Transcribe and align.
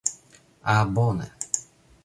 Ah 0.71 0.83
bone. 0.95 1.27